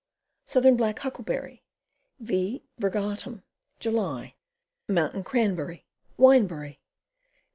Southern 0.45 0.75
Black 0.75 0.97
Huckleberry. 0.97 1.61
V. 2.19 2.63
virgatum. 2.79 3.43
July. 3.79 4.33
Mountain 4.89 5.23
Cranberry. 5.23 5.85
Windberry. 6.17 6.79